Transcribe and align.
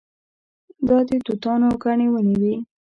دا 0.87 0.97
د 1.07 1.09
توتانو 1.25 1.69
ګڼې 1.83 2.07
ونې 2.11 2.35
وې. 2.41 2.55